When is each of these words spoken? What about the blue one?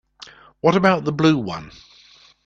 What 0.61 0.75
about 0.75 1.05
the 1.05 1.11
blue 1.11 1.37
one? 1.37 1.71